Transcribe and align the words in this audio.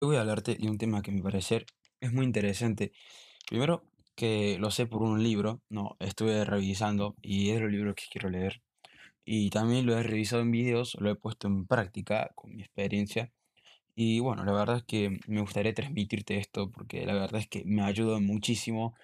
Hoy 0.00 0.10
voy 0.10 0.16
a 0.16 0.20
hablarte 0.20 0.54
de 0.54 0.70
un 0.70 0.78
tema 0.78 1.02
que 1.02 1.10
a 1.10 1.14
mi 1.14 1.22
parecer 1.22 1.66
es 2.00 2.12
muy 2.12 2.24
interesante. 2.24 2.92
Primero, 3.48 3.82
que 4.14 4.56
lo 4.60 4.70
sé 4.70 4.86
por 4.86 5.02
un 5.02 5.24
libro, 5.24 5.60
no, 5.70 5.96
estuve 5.98 6.44
revisando 6.44 7.16
y 7.20 7.50
es 7.50 7.60
el 7.60 7.72
libro 7.72 7.96
que 7.96 8.04
quiero 8.08 8.30
leer. 8.30 8.62
Y 9.24 9.50
también 9.50 9.86
lo 9.86 9.98
he 9.98 10.04
revisado 10.04 10.42
en 10.42 10.52
videos, 10.52 10.96
lo 11.00 11.10
he 11.10 11.16
puesto 11.16 11.48
en 11.48 11.66
práctica 11.66 12.30
con 12.36 12.54
mi 12.54 12.62
experiencia. 12.62 13.32
Y 13.96 14.20
bueno, 14.20 14.44
la 14.44 14.52
verdad 14.52 14.76
es 14.78 14.84
que 14.84 15.18
me 15.26 15.40
gustaría 15.40 15.74
transmitirte 15.74 16.38
esto 16.38 16.70
porque 16.70 17.04
la 17.04 17.14
verdad 17.14 17.40
es 17.40 17.48
que 17.48 17.64
me 17.64 17.82
ayuda 17.82 18.20
muchísimo 18.20 18.94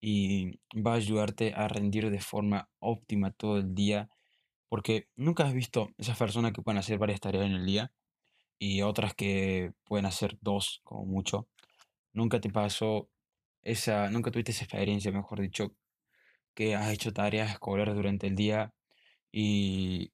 y 0.00 0.60
va 0.74 0.92
a 0.92 0.96
ayudarte 0.96 1.52
a 1.54 1.66
rendir 1.68 2.10
de 2.10 2.20
forma 2.20 2.68
óptima 2.78 3.32
todo 3.32 3.58
el 3.58 3.74
día. 3.74 4.08
Porque 4.68 5.08
nunca 5.16 5.46
has 5.46 5.54
visto 5.54 5.90
esas 5.98 6.18
personas 6.18 6.52
que 6.52 6.62
pueden 6.62 6.78
hacer 6.78 6.98
varias 6.98 7.20
tareas 7.20 7.46
en 7.46 7.54
el 7.54 7.66
día 7.66 7.92
y 8.58 8.82
otras 8.82 9.14
que 9.14 9.72
pueden 9.84 10.06
hacer 10.06 10.38
dos 10.40 10.80
como 10.84 11.04
mucho. 11.06 11.48
Nunca 12.12 12.40
te 12.40 12.50
pasó 12.50 13.10
esa, 13.62 14.10
nunca 14.10 14.30
tuviste 14.30 14.52
esa 14.52 14.64
experiencia, 14.64 15.12
mejor 15.12 15.40
dicho, 15.40 15.74
que 16.54 16.76
has 16.76 16.90
hecho 16.92 17.12
tareas 17.12 17.50
escolares 17.52 17.94
durante 17.94 18.26
el 18.26 18.36
día 18.36 18.74
y 19.32 20.12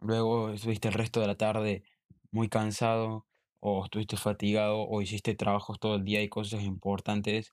luego 0.00 0.50
estuviste 0.50 0.88
el 0.88 0.94
resto 0.94 1.20
de 1.20 1.26
la 1.28 1.36
tarde 1.36 1.84
muy 2.32 2.48
cansado 2.48 3.26
o 3.60 3.84
estuviste 3.84 4.16
fatigado 4.16 4.82
o 4.82 5.02
hiciste 5.02 5.34
trabajos 5.34 5.78
todo 5.80 5.96
el 5.96 6.04
día 6.04 6.22
y 6.22 6.28
cosas 6.28 6.62
importantes 6.62 7.52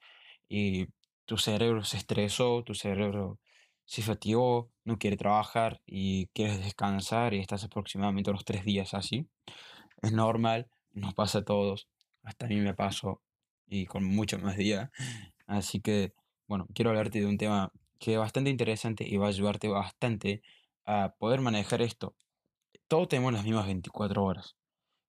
y 0.50 0.88
tu 1.26 1.38
cerebro 1.38 1.84
se 1.84 1.98
estresó, 1.98 2.64
tu 2.64 2.74
cerebro 2.74 3.40
se 3.86 4.02
fatigó, 4.02 4.72
no 4.86 4.98
quiere 4.98 5.18
trabajar 5.18 5.82
y 5.86 6.28
quieres 6.28 6.60
descansar 6.60 7.34
y 7.34 7.40
estás 7.40 7.64
aproximadamente 7.64 8.30
unos 8.30 8.46
tres 8.46 8.66
días 8.66 8.94
así. 8.94 9.28
Es 10.02 10.12
normal, 10.12 10.70
nos 10.94 11.14
pasa 11.14 11.40
a 11.40 11.46
todos, 11.46 11.88
hasta 12.24 12.46
a 12.46 12.50
mí 12.50 12.58
me 12.58 12.74
pasó 12.74 13.22
y 13.68 13.86
con 13.86 14.04
mucho 14.04 14.40
más 14.40 14.58
día. 14.58 14.92
Así 15.46 15.80
que, 15.80 16.14
bueno, 16.48 16.68
quiero 16.74 16.92
hablarte 16.92 17.20
de 17.20 17.26
un 17.26 17.38
tema 17.38 17.72
que 18.00 18.14
es 18.14 18.20
bastante 18.20 18.50
interesante 18.50 19.08
y 19.08 19.18
va 19.18 19.26
a 19.26 19.30
ayudarte 19.30 19.68
bastante 19.68 20.42
a 20.86 21.16
poder 21.18 21.42
manejar 21.42 21.82
esto. 21.82 22.16
Todos 22.88 23.10
tenemos 23.10 23.34
las 23.34 23.44
mismas 23.44 23.66
24 23.66 24.24
horas. 24.24 24.56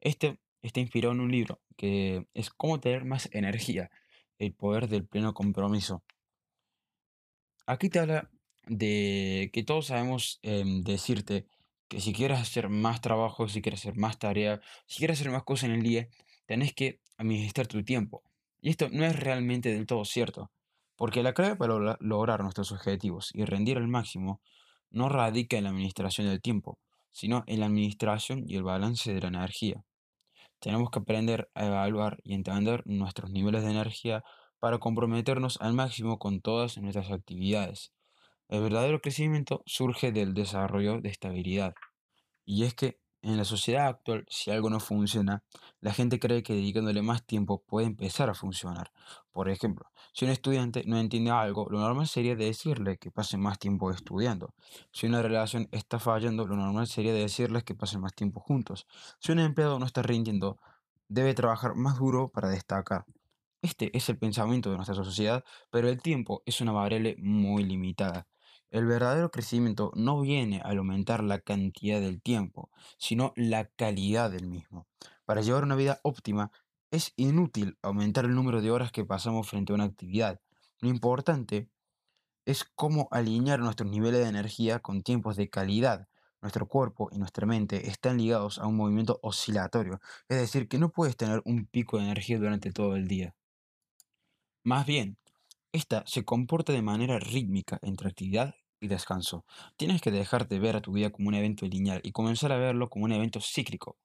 Este 0.00 0.38
está 0.62 0.80
inspirado 0.80 1.14
en 1.14 1.20
un 1.20 1.30
libro 1.30 1.60
que 1.76 2.26
es 2.34 2.50
Cómo 2.50 2.80
tener 2.80 3.04
más 3.04 3.28
energía, 3.32 3.90
el 4.38 4.52
poder 4.52 4.88
del 4.88 5.06
pleno 5.06 5.34
compromiso. 5.34 6.02
Aquí 7.66 7.88
te 7.88 8.00
habla 8.00 8.30
de 8.66 9.50
que 9.52 9.62
todos 9.62 9.86
sabemos 9.86 10.40
em, 10.42 10.82
decirte 10.82 11.46
que 11.88 12.00
si 12.00 12.12
quieres 12.12 12.38
hacer 12.40 12.68
más 12.68 13.00
trabajo, 13.00 13.48
si 13.48 13.62
quieres 13.62 13.80
hacer 13.80 13.96
más 13.96 14.18
tarea, 14.18 14.60
si 14.86 14.98
quieres 14.98 15.20
hacer 15.20 15.32
más 15.32 15.44
cosas 15.44 15.70
en 15.70 15.76
el 15.76 15.82
día, 15.82 16.08
tenés 16.46 16.74
que 16.74 17.00
administrar 17.16 17.66
tu 17.66 17.82
tiempo. 17.84 18.22
Y 18.60 18.70
esto 18.70 18.88
no 18.90 19.04
es 19.04 19.18
realmente 19.18 19.72
del 19.72 19.86
todo 19.86 20.04
cierto, 20.04 20.50
porque 20.96 21.22
la 21.22 21.32
clave 21.34 21.56
para 21.56 21.74
logra- 21.74 21.96
lograr 22.00 22.42
nuestros 22.42 22.72
objetivos 22.72 23.30
y 23.34 23.44
rendir 23.44 23.78
al 23.78 23.88
máximo 23.88 24.40
no 24.90 25.08
radica 25.08 25.56
en 25.56 25.64
la 25.64 25.70
administración 25.70 26.26
del 26.28 26.40
tiempo, 26.40 26.78
sino 27.10 27.44
en 27.46 27.60
la 27.60 27.66
administración 27.66 28.44
y 28.46 28.56
el 28.56 28.62
balance 28.64 29.12
de 29.12 29.20
la 29.20 29.28
energía. 29.28 29.84
Tenemos 30.60 30.90
que 30.90 31.00
aprender 31.00 31.50
a 31.54 31.66
evaluar 31.66 32.18
y 32.24 32.34
entender 32.34 32.82
nuestros 32.86 33.30
niveles 33.30 33.64
de 33.64 33.70
energía 33.72 34.22
para 34.60 34.78
comprometernos 34.78 35.60
al 35.60 35.74
máximo 35.74 36.18
con 36.18 36.40
todas 36.40 36.78
nuestras 36.78 37.10
actividades. 37.10 37.92
El 38.48 38.62
verdadero 38.62 39.02
crecimiento 39.02 39.62
surge 39.66 40.10
del 40.10 40.32
desarrollo 40.32 41.02
de 41.02 41.10
estabilidad. 41.10 41.74
Y 42.46 42.64
es 42.64 42.72
que 42.72 42.98
en 43.20 43.36
la 43.36 43.44
sociedad 43.44 43.88
actual, 43.88 44.24
si 44.30 44.50
algo 44.50 44.70
no 44.70 44.80
funciona, 44.80 45.42
la 45.80 45.92
gente 45.92 46.18
cree 46.18 46.42
que 46.42 46.54
dedicándole 46.54 47.02
más 47.02 47.26
tiempo 47.26 47.62
puede 47.62 47.86
empezar 47.86 48.30
a 48.30 48.34
funcionar. 48.34 48.90
Por 49.32 49.50
ejemplo, 49.50 49.90
si 50.14 50.24
un 50.24 50.30
estudiante 50.30 50.82
no 50.86 50.98
entiende 50.98 51.30
algo, 51.30 51.66
lo 51.68 51.78
normal 51.78 52.08
sería 52.08 52.36
decirle 52.36 52.96
que 52.96 53.10
pase 53.10 53.36
más 53.36 53.58
tiempo 53.58 53.90
estudiando. 53.90 54.54
Si 54.92 55.06
una 55.06 55.20
relación 55.20 55.68
está 55.70 55.98
fallando, 55.98 56.46
lo 56.46 56.56
normal 56.56 56.86
sería 56.86 57.12
decirles 57.12 57.64
que 57.64 57.74
pasen 57.74 58.00
más 58.00 58.14
tiempo 58.14 58.40
juntos. 58.40 58.86
Si 59.18 59.30
un 59.30 59.40
empleado 59.40 59.78
no 59.78 59.84
está 59.84 60.00
rindiendo, 60.00 60.58
debe 61.06 61.34
trabajar 61.34 61.74
más 61.74 61.98
duro 61.98 62.30
para 62.30 62.48
destacar. 62.48 63.04
Este 63.60 63.94
es 63.94 64.08
el 64.08 64.16
pensamiento 64.16 64.70
de 64.70 64.76
nuestra 64.76 64.94
sociedad, 64.94 65.44
pero 65.70 65.88
el 65.88 66.00
tiempo 66.00 66.42
es 66.46 66.62
una 66.62 66.72
variable 66.72 67.16
muy 67.18 67.64
limitada. 67.64 68.26
El 68.70 68.84
verdadero 68.84 69.30
crecimiento 69.30 69.92
no 69.94 70.20
viene 70.20 70.60
al 70.62 70.78
aumentar 70.78 71.24
la 71.24 71.38
cantidad 71.40 72.00
del 72.00 72.20
tiempo, 72.20 72.70
sino 72.98 73.32
la 73.34 73.64
calidad 73.64 74.30
del 74.30 74.46
mismo. 74.46 74.86
Para 75.24 75.40
llevar 75.40 75.64
una 75.64 75.74
vida 75.74 76.00
óptima, 76.02 76.50
es 76.90 77.12
inútil 77.16 77.78
aumentar 77.82 78.26
el 78.26 78.34
número 78.34 78.60
de 78.60 78.70
horas 78.70 78.92
que 78.92 79.04
pasamos 79.04 79.48
frente 79.48 79.72
a 79.72 79.74
una 79.74 79.84
actividad. 79.84 80.40
Lo 80.80 80.88
importante 80.88 81.70
es 82.44 82.64
cómo 82.74 83.08
alinear 83.10 83.60
nuestros 83.60 83.90
niveles 83.90 84.20
de 84.20 84.28
energía 84.28 84.80
con 84.80 85.02
tiempos 85.02 85.36
de 85.36 85.50
calidad. 85.50 86.08
Nuestro 86.40 86.68
cuerpo 86.68 87.08
y 87.10 87.18
nuestra 87.18 87.46
mente 87.46 87.88
están 87.88 88.18
ligados 88.18 88.58
a 88.58 88.66
un 88.66 88.76
movimiento 88.76 89.18
oscilatorio, 89.22 90.00
es 90.28 90.38
decir, 90.38 90.68
que 90.68 90.78
no 90.78 90.90
puedes 90.90 91.16
tener 91.16 91.42
un 91.44 91.66
pico 91.66 91.98
de 91.98 92.04
energía 92.04 92.38
durante 92.38 92.70
todo 92.70 92.96
el 92.96 93.08
día. 93.08 93.34
Más 94.62 94.86
bien, 94.86 95.18
esta 95.72 96.02
se 96.06 96.24
comporta 96.24 96.72
de 96.72 96.80
manera 96.80 97.18
rítmica 97.18 97.78
entre 97.82 98.08
actividad 98.08 98.54
y 98.80 98.88
descanso. 98.88 99.44
Tienes 99.76 100.00
que 100.00 100.10
dejar 100.10 100.48
de 100.48 100.58
ver 100.58 100.76
a 100.76 100.80
tu 100.80 100.92
vida 100.92 101.10
como 101.10 101.28
un 101.28 101.34
evento 101.34 101.66
lineal 101.66 102.00
y 102.02 102.12
comenzar 102.12 102.52
a 102.52 102.56
verlo 102.56 102.88
como 102.88 103.04
un 103.04 103.12
evento 103.12 103.40
cíclico. 103.40 103.98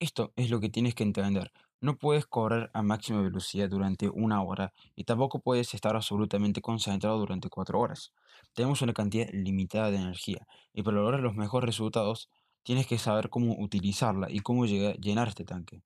Esto 0.00 0.32
es 0.34 0.50
lo 0.50 0.58
que 0.60 0.70
tienes 0.70 0.94
que 0.94 1.04
entender. 1.04 1.52
No 1.80 1.96
puedes 1.98 2.26
correr 2.26 2.70
a 2.74 2.82
máxima 2.82 3.22
velocidad 3.22 3.68
durante 3.68 4.08
una 4.08 4.42
hora 4.42 4.72
y 4.96 5.04
tampoco 5.04 5.40
puedes 5.40 5.72
estar 5.74 5.94
absolutamente 5.94 6.60
concentrado 6.60 7.18
durante 7.18 7.48
cuatro 7.48 7.78
horas. 7.78 8.12
Tenemos 8.52 8.82
una 8.82 8.92
cantidad 8.92 9.28
limitada 9.32 9.92
de 9.92 9.98
energía 9.98 10.46
y 10.72 10.82
para 10.82 10.96
lograr 10.96 11.20
los 11.20 11.36
mejores 11.36 11.66
resultados 11.66 12.28
tienes 12.64 12.88
que 12.88 12.98
saber 12.98 13.30
cómo 13.30 13.54
utilizarla 13.56 14.28
y 14.30 14.40
cómo 14.40 14.66
llenar 14.66 15.28
este 15.28 15.44
tanque. 15.44 15.80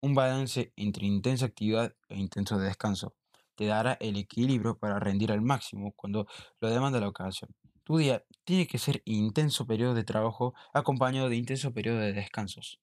Un 0.00 0.14
balance 0.14 0.72
entre 0.76 1.06
intensa 1.06 1.46
actividad 1.46 1.94
e 2.08 2.18
intenso 2.18 2.58
descanso 2.58 3.14
te 3.60 3.66
dará 3.66 3.98
el 4.00 4.16
equilibrio 4.16 4.78
para 4.78 4.98
rendir 4.98 5.30
al 5.32 5.42
máximo 5.42 5.92
cuando 5.92 6.26
lo 6.60 6.70
demanda 6.70 6.98
la 6.98 7.08
ocasión. 7.08 7.54
Tu 7.84 7.98
día 7.98 8.24
tiene 8.44 8.66
que 8.66 8.78
ser 8.78 9.02
intenso 9.04 9.66
periodo 9.66 9.92
de 9.92 10.02
trabajo 10.02 10.54
acompañado 10.72 11.28
de 11.28 11.36
intenso 11.36 11.70
periodo 11.74 11.98
de 11.98 12.14
descansos. 12.14 12.80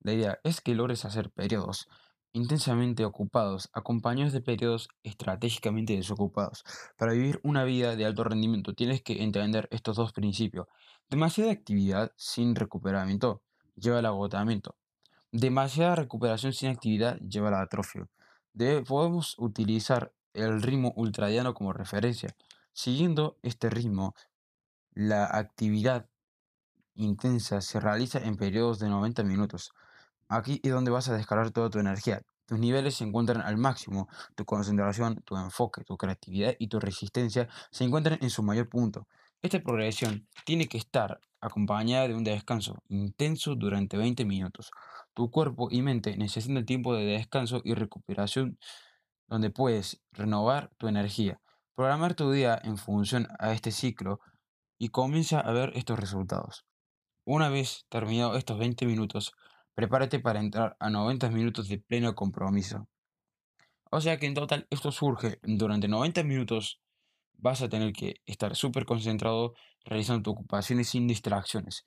La 0.00 0.14
idea 0.14 0.40
es 0.42 0.62
que 0.62 0.74
logres 0.74 1.04
hacer 1.04 1.30
periodos 1.30 1.86
intensamente 2.32 3.04
ocupados 3.04 3.68
acompañados 3.74 4.32
de 4.32 4.40
periodos 4.40 4.88
estratégicamente 5.02 5.94
desocupados. 5.94 6.64
Para 6.96 7.12
vivir 7.12 7.38
una 7.42 7.64
vida 7.64 7.94
de 7.94 8.06
alto 8.06 8.24
rendimiento 8.24 8.72
tienes 8.72 9.02
que 9.02 9.22
entender 9.22 9.68
estos 9.70 9.96
dos 9.96 10.14
principios. 10.14 10.66
Demasiada 11.10 11.52
actividad 11.52 12.10
sin 12.16 12.54
recuperamiento 12.54 13.42
lleva 13.76 13.98
al 13.98 14.06
agotamiento. 14.06 14.76
Demasiada 15.30 15.94
recuperación 15.94 16.54
sin 16.54 16.70
actividad 16.70 17.18
lleva 17.18 17.48
a 17.48 17.50
la 17.50 17.66
Debe- 18.54 18.82
podemos 18.84 19.34
utilizar 19.38 20.12
el 20.32 20.62
ritmo 20.62 20.92
ultradiano 20.96 21.54
como 21.54 21.72
referencia. 21.72 22.34
Siguiendo 22.72 23.36
este 23.42 23.68
ritmo, 23.70 24.14
la 24.92 25.26
actividad 25.26 26.08
intensa 26.94 27.60
se 27.60 27.80
realiza 27.80 28.18
en 28.20 28.36
periodos 28.36 28.78
de 28.78 28.88
90 28.88 29.24
minutos. 29.24 29.72
Aquí 30.28 30.60
es 30.62 30.72
donde 30.72 30.90
vas 30.90 31.08
a 31.08 31.14
descargar 31.16 31.50
toda 31.50 31.70
tu 31.70 31.78
energía. 31.78 32.22
Tus 32.46 32.58
niveles 32.58 32.96
se 32.96 33.04
encuentran 33.04 33.40
al 33.42 33.56
máximo, 33.56 34.08
tu 34.36 34.44
concentración, 34.44 35.16
tu 35.24 35.36
enfoque, 35.36 35.84
tu 35.84 35.96
creatividad 35.96 36.54
y 36.58 36.68
tu 36.68 36.78
resistencia 36.80 37.48
se 37.70 37.84
encuentran 37.84 38.18
en 38.22 38.30
su 38.30 38.42
mayor 38.42 38.68
punto. 38.68 39.08
Esta 39.42 39.60
progresión 39.60 40.28
tiene 40.44 40.68
que 40.68 40.78
estar 40.78 41.20
acompañada 41.40 42.08
de 42.08 42.14
un 42.14 42.24
descanso 42.24 42.76
intenso 42.88 43.54
durante 43.54 43.96
20 43.96 44.24
minutos. 44.24 44.70
Tu 45.14 45.30
cuerpo 45.30 45.68
y 45.70 45.80
mente 45.80 46.16
necesitan 46.16 46.66
tiempo 46.66 46.94
de 46.94 47.04
descanso 47.04 47.62
y 47.64 47.74
recuperación 47.74 48.58
donde 49.28 49.50
puedes 49.50 50.02
renovar 50.10 50.72
tu 50.76 50.88
energía. 50.88 51.40
Programar 51.76 52.14
tu 52.14 52.32
día 52.32 52.60
en 52.64 52.76
función 52.76 53.28
a 53.38 53.52
este 53.52 53.70
ciclo 53.70 54.20
y 54.76 54.88
comienza 54.88 55.38
a 55.38 55.52
ver 55.52 55.72
estos 55.76 55.98
resultados. 56.00 56.66
Una 57.24 57.48
vez 57.48 57.86
terminados 57.88 58.36
estos 58.36 58.58
20 58.58 58.86
minutos, 58.86 59.32
prepárate 59.74 60.18
para 60.18 60.40
entrar 60.40 60.76
a 60.80 60.90
90 60.90 61.30
minutos 61.30 61.68
de 61.68 61.78
pleno 61.78 62.14
compromiso. 62.16 62.88
O 63.90 64.00
sea 64.00 64.18
que 64.18 64.26
en 64.26 64.34
total 64.34 64.66
esto 64.70 64.90
surge 64.90 65.38
durante 65.44 65.86
90 65.86 66.24
minutos. 66.24 66.80
Vas 67.34 67.62
a 67.62 67.68
tener 67.68 67.92
que 67.92 68.20
estar 68.26 68.56
súper 68.56 68.84
concentrado 68.84 69.54
realizando 69.84 70.22
tus 70.22 70.32
ocupaciones 70.32 70.88
sin 70.88 71.06
distracciones, 71.06 71.84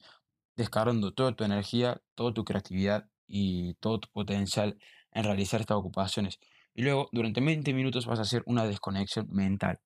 descargando 0.55 1.13
toda 1.13 1.35
tu 1.35 1.43
energía, 1.43 2.01
toda 2.15 2.33
tu 2.33 2.45
creatividad 2.45 3.09
y 3.27 3.75
todo 3.75 3.99
tu 3.99 4.09
potencial 4.09 4.77
en 5.11 5.23
realizar 5.23 5.61
estas 5.61 5.77
ocupaciones. 5.77 6.39
Y 6.73 6.83
luego, 6.83 7.09
durante 7.11 7.41
20 7.41 7.73
minutos 7.73 8.05
vas 8.05 8.19
a 8.19 8.23
hacer 8.23 8.43
una 8.45 8.65
desconexión 8.65 9.27
mental. 9.31 9.79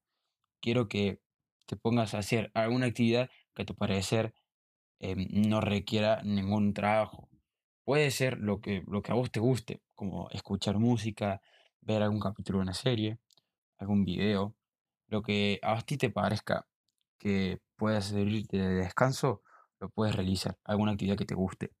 Quiero 0.60 0.88
que 0.88 1.20
te 1.66 1.76
pongas 1.76 2.14
a 2.14 2.18
hacer 2.18 2.50
alguna 2.54 2.86
actividad 2.86 3.30
que 3.54 3.62
a 3.62 3.66
tu 3.66 3.74
parecer 3.74 4.34
em, 5.00 5.28
no 5.48 5.60
requiera 5.60 6.22
ningún 6.22 6.74
trabajo. 6.74 7.28
Puede 7.84 8.10
ser 8.10 8.38
lo 8.38 8.60
que, 8.60 8.82
lo 8.86 9.02
que 9.02 9.12
a 9.12 9.14
vos 9.14 9.30
te 9.32 9.40
guste, 9.40 9.82
como 9.94 10.28
escuchar 10.30 10.78
música, 10.78 11.40
ver 11.80 12.02
algún 12.02 12.20
capítulo 12.20 12.58
de 12.58 12.62
una 12.64 12.74
serie, 12.74 13.18
algún 13.78 14.04
video, 14.04 14.54
lo 15.08 15.22
que 15.22 15.60
a 15.62 15.80
ti 15.82 15.96
te 15.98 16.10
parezca 16.10 16.66
que 17.18 17.60
pueda 17.76 18.00
servirte 18.00 18.58
de 18.58 18.74
descanso, 18.74 19.42
lo 19.80 19.90
puedes 19.90 20.14
realizar, 20.14 20.58
alguna 20.64 20.92
actividad 20.92 21.16
que 21.16 21.26
te 21.26 21.34
guste. 21.34 21.72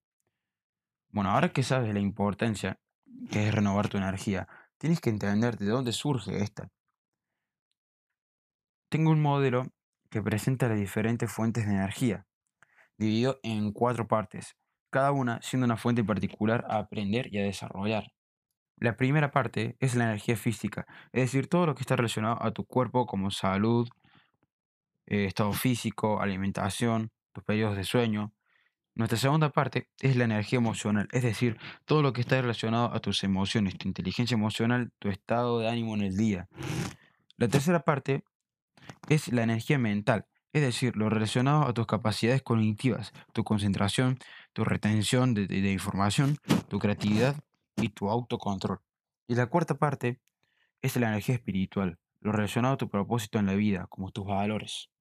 Bueno, 1.12 1.30
ahora 1.30 1.52
que 1.52 1.62
sabes 1.62 1.92
la 1.92 2.00
importancia 2.00 2.80
que 3.30 3.46
es 3.46 3.54
renovar 3.54 3.88
tu 3.88 3.98
energía, 3.98 4.48
tienes 4.78 5.00
que 5.00 5.10
entender 5.10 5.58
de 5.58 5.66
dónde 5.66 5.92
surge 5.92 6.42
esta. 6.42 6.68
Tengo 8.88 9.10
un 9.10 9.20
modelo 9.20 9.66
que 10.10 10.22
presenta 10.22 10.68
las 10.68 10.78
diferentes 10.78 11.30
fuentes 11.30 11.66
de 11.66 11.72
energía, 11.72 12.26
dividido 12.96 13.40
en 13.42 13.72
cuatro 13.72 14.08
partes, 14.08 14.56
cada 14.90 15.12
una 15.12 15.40
siendo 15.42 15.66
una 15.66 15.76
fuente 15.76 16.02
particular 16.02 16.64
a 16.68 16.78
aprender 16.78 17.28
y 17.30 17.38
a 17.38 17.44
desarrollar. 17.44 18.12
La 18.78 18.96
primera 18.96 19.30
parte 19.30 19.76
es 19.80 19.94
la 19.94 20.04
energía 20.04 20.36
física, 20.36 20.86
es 21.12 21.22
decir, 21.22 21.48
todo 21.48 21.66
lo 21.66 21.74
que 21.74 21.82
está 21.82 21.94
relacionado 21.94 22.42
a 22.42 22.52
tu 22.52 22.64
cuerpo 22.64 23.06
como 23.06 23.30
salud, 23.30 23.88
eh, 25.06 25.26
estado 25.26 25.52
físico, 25.52 26.20
alimentación, 26.22 27.10
tus 27.32 27.44
periodos 27.44 27.76
de 27.76 27.84
sueño. 27.84 28.32
Nuestra 28.94 29.18
segunda 29.18 29.50
parte 29.50 29.88
es 30.00 30.16
la 30.16 30.24
energía 30.24 30.58
emocional, 30.58 31.08
es 31.12 31.22
decir, 31.22 31.58
todo 31.86 32.02
lo 32.02 32.12
que 32.12 32.20
está 32.20 32.40
relacionado 32.40 32.92
a 32.94 33.00
tus 33.00 33.24
emociones, 33.24 33.78
tu 33.78 33.88
inteligencia 33.88 34.34
emocional, 34.34 34.92
tu 34.98 35.08
estado 35.08 35.60
de 35.60 35.68
ánimo 35.68 35.94
en 35.94 36.02
el 36.02 36.16
día. 36.16 36.48
La 37.38 37.48
tercera 37.48 37.80
parte 37.80 38.22
es 39.08 39.32
la 39.32 39.42
energía 39.42 39.78
mental, 39.78 40.26
es 40.52 40.60
decir, 40.60 40.94
lo 40.94 41.08
relacionado 41.08 41.62
a 41.62 41.72
tus 41.72 41.86
capacidades 41.86 42.42
cognitivas, 42.42 43.12
tu 43.32 43.44
concentración, 43.44 44.18
tu 44.52 44.64
retención 44.64 45.32
de, 45.32 45.46
de- 45.46 45.72
información, 45.72 46.36
tu 46.68 46.78
creatividad 46.78 47.42
y 47.76 47.88
tu 47.88 48.10
autocontrol. 48.10 48.80
Y 49.26 49.34
la 49.34 49.46
cuarta 49.46 49.74
parte 49.78 50.20
es 50.82 50.96
la 50.96 51.08
energía 51.08 51.36
espiritual, 51.36 51.98
lo 52.20 52.32
relacionado 52.32 52.74
a 52.74 52.78
tu 52.78 52.90
propósito 52.90 53.38
en 53.38 53.46
la 53.46 53.54
vida, 53.54 53.86
como 53.88 54.10
tus 54.10 54.26
valores. 54.26 54.91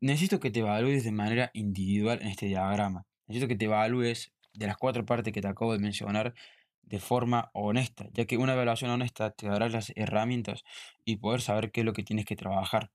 Necesito 0.00 0.38
que 0.38 0.50
te 0.50 0.60
evalúes 0.60 1.02
de 1.04 1.12
manera 1.12 1.50
individual 1.54 2.20
en 2.20 2.28
este 2.28 2.46
diagrama. 2.46 3.06
Necesito 3.26 3.48
que 3.48 3.56
te 3.56 3.64
evalúes 3.64 4.32
de 4.52 4.66
las 4.66 4.76
cuatro 4.76 5.06
partes 5.06 5.32
que 5.32 5.40
te 5.40 5.48
acabo 5.48 5.72
de 5.72 5.78
mencionar 5.78 6.34
de 6.82 7.00
forma 7.00 7.50
honesta, 7.54 8.08
ya 8.12 8.26
que 8.26 8.36
una 8.36 8.52
evaluación 8.52 8.90
honesta 8.90 9.30
te 9.30 9.46
dará 9.46 9.68
las 9.68 9.92
herramientas 9.96 10.64
y 11.04 11.16
poder 11.16 11.40
saber 11.40 11.70
qué 11.70 11.80
es 11.80 11.86
lo 11.86 11.94
que 11.94 12.02
tienes 12.02 12.26
que 12.26 12.36
trabajar. 12.36 12.90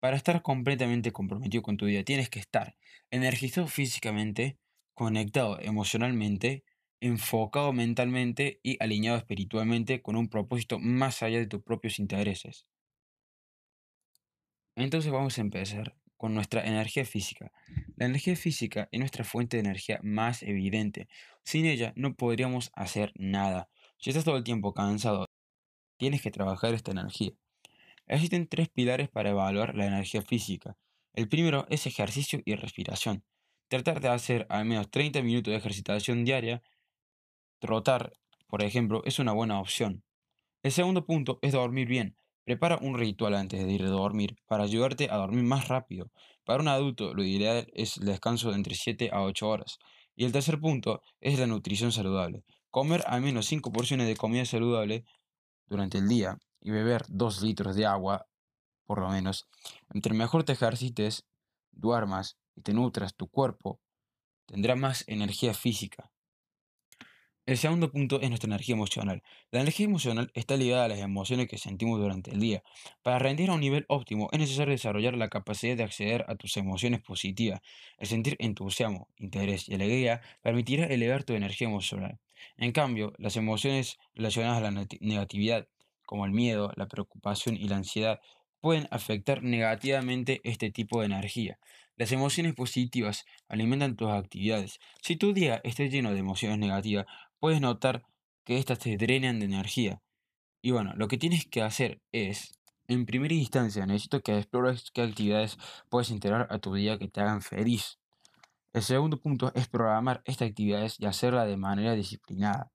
Para 0.00 0.16
estar 0.16 0.42
completamente 0.42 1.12
comprometido 1.12 1.62
con 1.62 1.76
tu 1.76 1.86
vida, 1.86 2.02
tienes 2.02 2.28
que 2.28 2.40
estar 2.40 2.76
energizado 3.10 3.68
físicamente, 3.68 4.58
conectado 4.94 5.60
emocionalmente, 5.60 6.64
enfocado 7.00 7.72
mentalmente 7.72 8.58
y 8.64 8.82
alineado 8.82 9.18
espiritualmente 9.18 10.02
con 10.02 10.16
un 10.16 10.28
propósito 10.28 10.80
más 10.80 11.22
allá 11.22 11.38
de 11.38 11.46
tus 11.46 11.62
propios 11.62 12.00
intereses. 12.00 12.66
Entonces 14.74 15.12
vamos 15.12 15.38
a 15.38 15.40
empezar 15.40 16.01
con 16.22 16.34
nuestra 16.34 16.64
energía 16.64 17.04
física. 17.04 17.50
La 17.96 18.06
energía 18.06 18.36
física 18.36 18.88
es 18.92 19.00
nuestra 19.00 19.24
fuente 19.24 19.56
de 19.56 19.62
energía 19.62 19.98
más 20.04 20.44
evidente. 20.44 21.08
Sin 21.42 21.66
ella 21.66 21.92
no 21.96 22.14
podríamos 22.14 22.70
hacer 22.76 23.12
nada. 23.16 23.68
Si 23.98 24.10
estás 24.10 24.24
todo 24.24 24.36
el 24.36 24.44
tiempo 24.44 24.72
cansado, 24.72 25.26
tienes 25.96 26.22
que 26.22 26.30
trabajar 26.30 26.74
esta 26.74 26.92
energía. 26.92 27.32
Existen 28.06 28.46
tres 28.46 28.68
pilares 28.68 29.08
para 29.08 29.30
evaluar 29.30 29.74
la 29.74 29.86
energía 29.86 30.22
física. 30.22 30.76
El 31.12 31.28
primero 31.28 31.66
es 31.70 31.88
ejercicio 31.88 32.40
y 32.44 32.54
respiración. 32.54 33.24
Tratar 33.66 34.00
de 34.00 34.10
hacer 34.10 34.46
al 34.48 34.64
menos 34.64 34.92
30 34.92 35.22
minutos 35.22 35.50
de 35.50 35.58
ejercitación 35.58 36.24
diaria, 36.24 36.62
trotar, 37.58 38.12
por 38.46 38.62
ejemplo, 38.62 39.02
es 39.06 39.18
una 39.18 39.32
buena 39.32 39.58
opción. 39.58 40.04
El 40.62 40.70
segundo 40.70 41.04
punto 41.04 41.40
es 41.42 41.50
dormir 41.50 41.88
bien. 41.88 42.16
Prepara 42.44 42.78
un 42.82 42.98
ritual 42.98 43.34
antes 43.34 43.64
de 43.64 43.72
ir 43.72 43.84
a 43.84 43.88
dormir 43.88 44.36
para 44.46 44.64
ayudarte 44.64 45.08
a 45.10 45.16
dormir 45.16 45.44
más 45.44 45.68
rápido. 45.68 46.10
Para 46.44 46.60
un 46.60 46.68
adulto, 46.68 47.14
lo 47.14 47.22
ideal 47.22 47.68
es 47.72 47.98
el 47.98 48.06
descanso 48.06 48.50
de 48.50 48.56
entre 48.56 48.74
7 48.74 49.10
a 49.12 49.22
8 49.22 49.48
horas. 49.48 49.78
Y 50.16 50.24
el 50.24 50.32
tercer 50.32 50.60
punto 50.60 51.02
es 51.20 51.38
la 51.38 51.46
nutrición 51.46 51.92
saludable. 51.92 52.44
Comer 52.70 53.04
al 53.06 53.22
menos 53.22 53.46
5 53.46 53.70
porciones 53.70 54.08
de 54.08 54.16
comida 54.16 54.44
saludable 54.44 55.04
durante 55.66 55.98
el 55.98 56.08
día 56.08 56.38
y 56.60 56.70
beber 56.70 57.04
2 57.08 57.42
litros 57.42 57.76
de 57.76 57.86
agua, 57.86 58.26
por 58.84 59.00
lo 59.00 59.08
menos. 59.08 59.48
Entre 59.94 60.14
mejor 60.14 60.44
te 60.44 60.52
ejercites, 60.52 61.24
duermas 61.70 62.38
y 62.56 62.62
te 62.62 62.74
nutras 62.74 63.14
tu 63.14 63.28
cuerpo, 63.28 63.80
tendrá 64.46 64.74
más 64.74 65.04
energía 65.06 65.54
física. 65.54 66.10
El 67.44 67.58
segundo 67.58 67.90
punto 67.90 68.20
es 68.20 68.28
nuestra 68.28 68.46
energía 68.46 68.76
emocional. 68.76 69.20
La 69.50 69.60
energía 69.60 69.86
emocional 69.86 70.30
está 70.32 70.56
ligada 70.56 70.84
a 70.84 70.88
las 70.88 71.00
emociones 71.00 71.48
que 71.48 71.58
sentimos 71.58 71.98
durante 71.98 72.30
el 72.30 72.38
día. 72.38 72.62
Para 73.02 73.18
rendir 73.18 73.50
a 73.50 73.54
un 73.54 73.60
nivel 73.60 73.84
óptimo 73.88 74.28
es 74.30 74.38
necesario 74.38 74.70
desarrollar 74.70 75.16
la 75.16 75.28
capacidad 75.28 75.76
de 75.76 75.82
acceder 75.82 76.24
a 76.28 76.36
tus 76.36 76.56
emociones 76.56 77.00
positivas. 77.00 77.60
El 77.98 78.06
sentir 78.06 78.36
entusiasmo, 78.38 79.08
interés 79.16 79.68
y 79.68 79.74
alegría 79.74 80.20
permitirá 80.40 80.86
elevar 80.86 81.24
tu 81.24 81.32
energía 81.32 81.66
emocional. 81.66 82.20
En 82.58 82.70
cambio, 82.70 83.12
las 83.18 83.36
emociones 83.36 83.98
relacionadas 84.14 84.58
a 84.58 84.70
la 84.70 84.86
negatividad, 85.00 85.66
como 86.06 86.26
el 86.26 86.30
miedo, 86.30 86.70
la 86.76 86.86
preocupación 86.86 87.56
y 87.56 87.66
la 87.66 87.74
ansiedad, 87.74 88.20
pueden 88.60 88.86
afectar 88.92 89.42
negativamente 89.42 90.40
este 90.44 90.70
tipo 90.70 91.00
de 91.00 91.06
energía. 91.06 91.58
Las 91.96 92.12
emociones 92.12 92.54
positivas 92.54 93.26
alimentan 93.48 93.96
tus 93.96 94.10
actividades. 94.10 94.78
Si 95.02 95.16
tu 95.16 95.32
día 95.34 95.60
está 95.64 95.84
lleno 95.84 96.12
de 96.12 96.20
emociones 96.20 96.58
negativas, 96.58 97.06
puedes 97.42 97.60
notar 97.60 98.04
que 98.44 98.56
éstas 98.56 98.78
te 98.78 98.96
drenan 98.96 99.40
de 99.40 99.46
energía. 99.46 100.00
Y 100.62 100.70
bueno, 100.70 100.92
lo 100.94 101.08
que 101.08 101.18
tienes 101.18 101.44
que 101.44 101.60
hacer 101.60 102.00
es, 102.12 102.56
en 102.86 103.04
primera 103.04 103.34
instancia, 103.34 103.84
necesito 103.84 104.20
que 104.20 104.38
explores 104.38 104.92
qué 104.94 105.02
actividades 105.02 105.58
puedes 105.88 106.10
integrar 106.10 106.46
a 106.50 106.60
tu 106.60 106.72
día 106.72 107.00
que 107.00 107.08
te 107.08 107.20
hagan 107.20 107.42
feliz. 107.42 107.98
El 108.72 108.84
segundo 108.84 109.20
punto 109.20 109.50
es 109.56 109.66
programar 109.66 110.22
estas 110.24 110.50
actividades 110.50 111.00
y 111.00 111.06
hacerla 111.06 111.44
de 111.44 111.56
manera 111.56 111.94
disciplinada. 111.94 112.70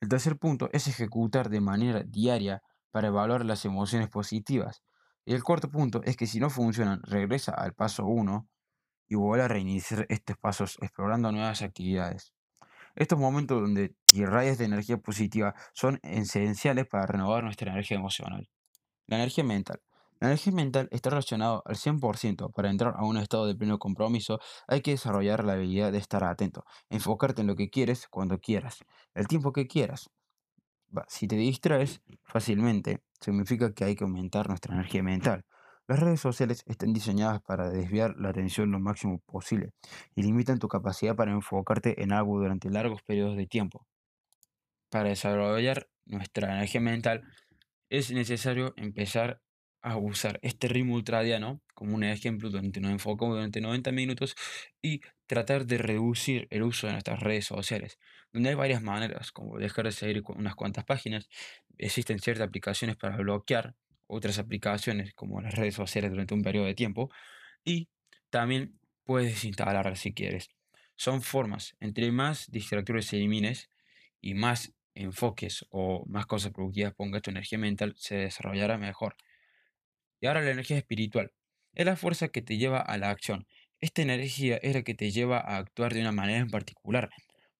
El 0.00 0.08
tercer 0.08 0.36
punto 0.38 0.68
es 0.72 0.88
ejecutar 0.88 1.48
de 1.48 1.60
manera 1.60 2.02
diaria 2.02 2.64
para 2.90 3.06
evaluar 3.06 3.44
las 3.44 3.64
emociones 3.64 4.08
positivas. 4.08 4.82
Y 5.24 5.34
el 5.34 5.44
cuarto 5.44 5.70
punto 5.70 6.02
es 6.02 6.16
que 6.16 6.26
si 6.26 6.40
no 6.40 6.50
funcionan, 6.50 7.00
regresa 7.04 7.52
al 7.52 7.74
paso 7.74 8.06
uno 8.06 8.48
y 9.06 9.14
vuelve 9.14 9.44
a 9.44 9.48
reiniciar 9.48 10.04
estos 10.08 10.36
pasos 10.36 10.78
explorando 10.80 11.30
nuevas 11.30 11.62
actividades. 11.62 12.34
Estos 12.98 13.16
momentos 13.16 13.60
donde 13.60 13.94
irradias 14.12 14.58
de 14.58 14.64
energía 14.64 14.96
positiva 14.96 15.54
son 15.72 16.00
esenciales 16.02 16.84
para 16.88 17.06
renovar 17.06 17.44
nuestra 17.44 17.70
energía 17.70 17.96
emocional. 17.96 18.48
La 19.06 19.18
energía 19.18 19.44
mental. 19.44 19.80
La 20.18 20.26
energía 20.26 20.52
mental 20.52 20.88
está 20.90 21.10
relacionada 21.10 21.62
al 21.64 21.76
100%. 21.76 22.52
Para 22.52 22.70
entrar 22.70 22.94
a 22.96 23.04
un 23.04 23.16
estado 23.16 23.46
de 23.46 23.54
pleno 23.54 23.78
compromiso 23.78 24.40
hay 24.66 24.80
que 24.80 24.90
desarrollar 24.90 25.44
la 25.44 25.52
habilidad 25.52 25.92
de 25.92 25.98
estar 25.98 26.24
atento, 26.24 26.64
enfocarte 26.90 27.42
en 27.42 27.46
lo 27.46 27.54
que 27.54 27.70
quieres 27.70 28.08
cuando 28.08 28.40
quieras, 28.40 28.84
el 29.14 29.28
tiempo 29.28 29.52
que 29.52 29.68
quieras. 29.68 30.10
Si 31.06 31.28
te 31.28 31.36
distraes 31.36 32.02
fácilmente, 32.24 33.04
significa 33.20 33.72
que 33.74 33.84
hay 33.84 33.94
que 33.94 34.02
aumentar 34.02 34.48
nuestra 34.48 34.74
energía 34.74 35.04
mental. 35.04 35.44
Las 35.88 36.00
redes 36.00 36.20
sociales 36.20 36.64
están 36.66 36.92
diseñadas 36.92 37.40
para 37.40 37.70
desviar 37.70 38.14
la 38.18 38.28
atención 38.28 38.70
lo 38.70 38.78
máximo 38.78 39.20
posible 39.24 39.70
y 40.14 40.22
limitan 40.22 40.58
tu 40.58 40.68
capacidad 40.68 41.16
para 41.16 41.32
enfocarte 41.32 42.02
en 42.02 42.12
algo 42.12 42.38
durante 42.38 42.68
largos 42.68 43.02
periodos 43.02 43.38
de 43.38 43.46
tiempo. 43.46 43.86
Para 44.90 45.08
desarrollar 45.08 45.88
nuestra 46.04 46.56
energía 46.56 46.82
mental 46.82 47.24
es 47.88 48.10
necesario 48.10 48.74
empezar 48.76 49.40
a 49.80 49.96
usar 49.96 50.38
este 50.42 50.68
ritmo 50.68 50.94
ultradiano 50.94 51.62
como 51.72 51.94
un 51.94 52.04
ejemplo 52.04 52.50
donde 52.50 52.80
nos 52.82 52.90
enfocamos 52.90 53.36
durante 53.36 53.62
90 53.62 53.90
minutos 53.90 54.36
y 54.82 55.00
tratar 55.26 55.64
de 55.64 55.78
reducir 55.78 56.48
el 56.50 56.64
uso 56.64 56.86
de 56.86 56.92
nuestras 56.92 57.20
redes 57.20 57.46
sociales, 57.46 57.98
donde 58.30 58.50
hay 58.50 58.54
varias 58.56 58.82
maneras, 58.82 59.32
como 59.32 59.56
dejar 59.56 59.86
de 59.86 59.92
seguir 59.92 60.22
unas 60.36 60.54
cuantas 60.54 60.84
páginas, 60.84 61.30
existen 61.78 62.18
ciertas 62.18 62.46
aplicaciones 62.46 62.96
para 62.96 63.16
bloquear 63.16 63.74
otras 64.08 64.38
aplicaciones 64.38 65.14
como 65.14 65.40
las 65.40 65.54
redes 65.54 65.74
sociales 65.74 66.10
durante 66.10 66.34
un 66.34 66.42
periodo 66.42 66.66
de 66.66 66.74
tiempo 66.74 67.10
y 67.64 67.88
también 68.30 68.78
puedes 69.04 69.30
desinstalarlas 69.30 70.00
si 70.00 70.12
quieres. 70.12 70.48
Son 70.96 71.22
formas, 71.22 71.76
entre 71.80 72.10
más 72.10 72.50
distractores 72.50 73.12
elimines 73.12 73.70
y 74.20 74.34
más 74.34 74.74
enfoques 74.94 75.64
o 75.70 76.04
más 76.08 76.26
cosas 76.26 76.52
productivas 76.52 76.94
pongas, 76.94 77.22
tu 77.22 77.30
energía 77.30 77.58
mental 77.58 77.94
se 77.96 78.16
desarrollará 78.16 78.78
mejor. 78.78 79.14
Y 80.20 80.26
ahora 80.26 80.42
la 80.42 80.50
energía 80.50 80.78
espiritual. 80.78 81.32
Es 81.74 81.86
la 81.86 81.96
fuerza 81.96 82.28
que 82.28 82.42
te 82.42 82.58
lleva 82.58 82.80
a 82.80 82.98
la 82.98 83.10
acción. 83.10 83.46
Esta 83.80 84.02
energía 84.02 84.56
es 84.56 84.74
la 84.74 84.82
que 84.82 84.94
te 84.94 85.12
lleva 85.12 85.38
a 85.38 85.58
actuar 85.58 85.94
de 85.94 86.00
una 86.00 86.10
manera 86.10 86.40
en 86.40 86.50
particular. 86.50 87.10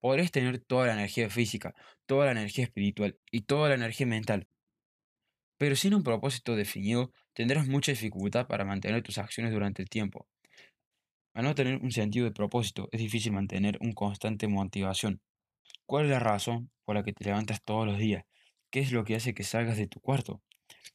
Podrás 0.00 0.32
tener 0.32 0.58
toda 0.58 0.86
la 0.86 0.94
energía 0.94 1.30
física, 1.30 1.74
toda 2.06 2.26
la 2.26 2.32
energía 2.32 2.64
espiritual 2.64 3.18
y 3.30 3.42
toda 3.42 3.68
la 3.68 3.76
energía 3.76 4.06
mental, 4.06 4.48
pero 5.58 5.76
sin 5.76 5.94
un 5.94 6.02
propósito 6.02 6.56
definido 6.56 7.12
tendrás 7.34 7.66
mucha 7.66 7.92
dificultad 7.92 8.46
para 8.46 8.64
mantener 8.64 9.02
tus 9.02 9.18
acciones 9.18 9.52
durante 9.52 9.82
el 9.82 9.88
tiempo. 9.88 10.26
Al 11.34 11.44
no 11.44 11.54
tener 11.54 11.76
un 11.82 11.92
sentido 11.92 12.24
de 12.24 12.32
propósito, 12.32 12.88
es 12.90 13.00
difícil 13.00 13.32
mantener 13.32 13.76
un 13.80 13.92
constante 13.92 14.48
motivación. 14.48 15.20
¿Cuál 15.86 16.06
es 16.06 16.10
la 16.10 16.20
razón 16.20 16.70
por 16.84 16.96
la 16.96 17.04
que 17.04 17.12
te 17.12 17.24
levantas 17.24 17.62
todos 17.62 17.86
los 17.86 17.98
días? 17.98 18.24
¿Qué 18.70 18.80
es 18.80 18.92
lo 18.92 19.04
que 19.04 19.16
hace 19.16 19.34
que 19.34 19.44
salgas 19.44 19.76
de 19.76 19.86
tu 19.86 20.00
cuarto? 20.00 20.42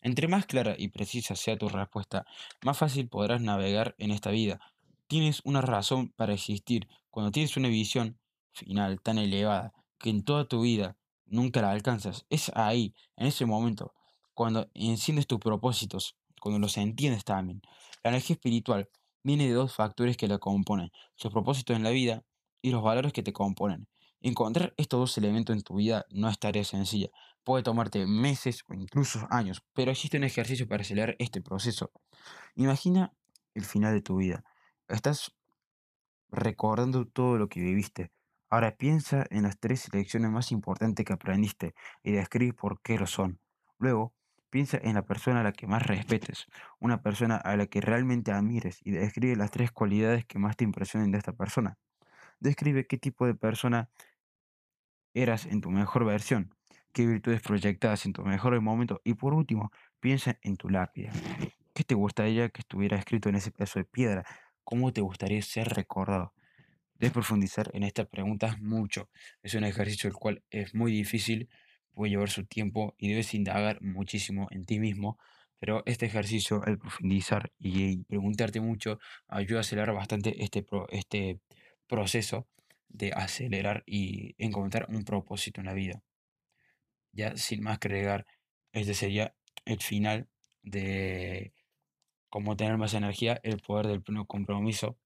Entre 0.01 0.27
más 0.27 0.45
clara 0.45 0.75
y 0.77 0.89
precisa 0.89 1.35
sea 1.35 1.57
tu 1.57 1.69
respuesta, 1.69 2.25
más 2.63 2.77
fácil 2.77 3.07
podrás 3.07 3.41
navegar 3.41 3.95
en 3.97 4.11
esta 4.11 4.31
vida. 4.31 4.59
Tienes 5.07 5.41
una 5.43 5.61
razón 5.61 6.09
para 6.15 6.33
existir 6.33 6.87
cuando 7.09 7.31
tienes 7.31 7.55
una 7.57 7.69
visión 7.69 8.19
final 8.51 9.01
tan 9.01 9.17
elevada 9.17 9.73
que 9.97 10.09
en 10.09 10.23
toda 10.23 10.47
tu 10.47 10.61
vida 10.61 10.97
nunca 11.25 11.61
la 11.61 11.71
alcanzas. 11.71 12.25
Es 12.29 12.51
ahí, 12.55 12.93
en 13.15 13.27
ese 13.27 13.45
momento, 13.45 13.93
cuando 14.33 14.69
enciendes 14.73 15.27
tus 15.27 15.39
propósitos, 15.39 16.17
cuando 16.39 16.59
los 16.59 16.77
entiendes 16.77 17.23
también. 17.23 17.61
La 18.03 18.11
energía 18.11 18.35
espiritual 18.35 18.89
viene 19.23 19.47
de 19.47 19.53
dos 19.53 19.75
factores 19.75 20.17
que 20.17 20.27
la 20.27 20.39
componen, 20.39 20.91
sus 21.15 21.31
propósitos 21.31 21.75
en 21.75 21.83
la 21.83 21.91
vida 21.91 22.23
y 22.61 22.71
los 22.71 22.83
valores 22.83 23.13
que 23.13 23.23
te 23.23 23.33
componen. 23.33 23.87
Encontrar 24.19 24.73
estos 24.77 24.99
dos 24.99 25.17
elementos 25.17 25.55
en 25.55 25.63
tu 25.63 25.75
vida 25.75 26.05
no 26.09 26.29
es 26.29 26.39
tarea 26.39 26.63
sencilla. 26.63 27.09
Puede 27.43 27.63
tomarte 27.63 28.05
meses 28.07 28.63
o 28.69 28.73
incluso 28.73 29.27
años, 29.29 29.61
pero 29.73 29.91
existe 29.91 30.17
un 30.17 30.23
ejercicio 30.23 30.67
para 30.67 30.81
acelerar 30.81 31.15
este 31.19 31.41
proceso. 31.41 31.91
Imagina 32.55 33.13
el 33.53 33.65
final 33.65 33.93
de 33.93 34.01
tu 34.01 34.15
vida. 34.17 34.45
Estás 34.87 35.35
recordando 36.29 37.05
todo 37.05 37.37
lo 37.37 37.49
que 37.49 37.59
viviste. 37.59 38.11
Ahora 38.49 38.77
piensa 38.77 39.25
en 39.29 39.43
las 39.43 39.59
tres 39.59 39.93
lecciones 39.93 40.31
más 40.31 40.51
importantes 40.51 41.05
que 41.05 41.13
aprendiste 41.13 41.73
y 42.01 42.11
describe 42.11 42.53
por 42.53 42.81
qué 42.81 42.97
lo 42.97 43.07
son. 43.07 43.39
Luego, 43.77 44.13
piensa 44.53 44.79
en 44.83 44.93
la 44.93 45.01
persona 45.01 45.39
a 45.39 45.43
la 45.43 45.51
que 45.51 45.65
más 45.65 45.81
respetes, 45.81 46.45
una 46.79 47.01
persona 47.01 47.37
a 47.37 47.57
la 47.57 47.65
que 47.65 47.81
realmente 47.81 48.31
admires 48.31 48.81
y 48.83 48.91
describe 48.91 49.35
las 49.35 49.49
tres 49.49 49.71
cualidades 49.71 50.25
que 50.25 50.37
más 50.37 50.55
te 50.55 50.63
impresionen 50.63 51.09
de 51.09 51.17
esta 51.17 51.33
persona. 51.33 51.79
Describe 52.39 52.85
qué 52.85 52.99
tipo 52.99 53.25
de 53.25 53.33
persona 53.33 53.89
eras 55.15 55.47
en 55.47 55.61
tu 55.61 55.71
mejor 55.71 56.05
versión, 56.05 56.53
qué 56.91 57.07
virtudes 57.07 57.41
proyectadas 57.41 58.05
en 58.05 58.13
tu 58.13 58.21
mejor 58.21 58.61
momento 58.61 59.01
y 59.03 59.15
por 59.15 59.33
último, 59.33 59.71
piensa 59.99 60.37
en 60.43 60.55
tu 60.55 60.69
lápida. 60.69 61.11
¿Qué 61.73 61.83
te 61.83 61.95
gustaría 61.95 62.49
que 62.49 62.61
estuviera 62.61 62.95
escrito 62.95 63.29
en 63.29 63.35
ese 63.37 63.49
pedazo 63.49 63.79
de 63.79 63.85
piedra? 63.85 64.23
¿Cómo 64.63 64.93
te 64.93 65.01
gustaría 65.01 65.41
ser 65.41 65.69
recordado? 65.69 66.35
Debes 66.99 67.13
profundizar 67.13 67.71
en 67.73 67.81
estas 67.81 68.05
preguntas 68.05 68.61
mucho. 68.61 69.09
Es 69.41 69.55
un 69.55 69.63
ejercicio 69.63 70.07
el 70.07 70.13
cual 70.13 70.43
es 70.51 70.75
muy 70.75 70.91
difícil, 70.91 71.49
puede 71.93 72.11
llevar 72.11 72.29
su 72.29 72.45
tiempo 72.45 72.95
y 72.97 73.09
debes 73.09 73.33
indagar 73.33 73.81
muchísimo 73.81 74.47
en 74.51 74.65
ti 74.65 74.79
mismo. 74.79 75.17
Pero 75.59 75.83
este 75.85 76.05
ejercicio, 76.05 76.63
el 76.65 76.77
profundizar 76.77 77.51
y 77.57 78.03
preguntarte 78.03 78.59
mucho, 78.59 78.99
ayuda 79.27 79.59
a 79.59 79.61
acelerar 79.61 79.95
bastante 79.95 80.43
este, 80.43 80.65
este 80.89 81.39
proceso 81.87 82.47
de 82.89 83.13
acelerar 83.13 83.83
y 83.85 84.35
encontrar 84.37 84.87
un 84.89 85.03
propósito 85.05 85.61
en 85.61 85.67
la 85.67 85.73
vida. 85.73 86.03
Ya 87.13 87.37
sin 87.37 87.63
más 87.63 87.79
que 87.79 87.87
agregar, 87.87 88.25
este 88.73 88.93
sería 88.93 89.35
el 89.65 89.79
final 89.79 90.27
de 90.63 91.53
cómo 92.29 92.57
tener 92.57 92.77
más 92.77 92.93
energía, 92.93 93.39
el 93.43 93.59
poder 93.59 93.87
del 93.87 94.01
pleno 94.01 94.25
compromiso. 94.25 94.97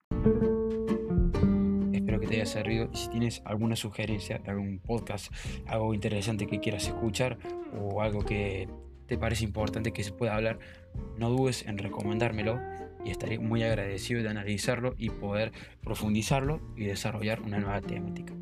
Que 2.19 2.27
te 2.27 2.35
haya 2.35 2.45
servido. 2.45 2.89
Si 2.95 3.09
tienes 3.09 3.41
alguna 3.45 3.75
sugerencia 3.75 4.39
de 4.39 4.49
algún 4.51 4.79
podcast, 4.79 5.31
algo 5.67 5.93
interesante 5.93 6.47
que 6.47 6.59
quieras 6.59 6.87
escuchar 6.87 7.37
o 7.79 8.01
algo 8.01 8.25
que 8.25 8.67
te 9.05 9.17
parece 9.17 9.43
importante 9.43 9.93
que 9.93 10.03
se 10.03 10.11
pueda 10.11 10.35
hablar, 10.35 10.59
no 11.17 11.29
dudes 11.29 11.65
en 11.65 11.77
recomendármelo 11.77 12.59
y 13.05 13.11
estaré 13.11 13.39
muy 13.39 13.63
agradecido 13.63 14.21
de 14.21 14.29
analizarlo 14.29 14.95
y 14.97 15.09
poder 15.09 15.51
profundizarlo 15.81 16.59
y 16.75 16.85
desarrollar 16.85 17.41
una 17.41 17.59
nueva 17.59 17.81
temática. 17.81 18.36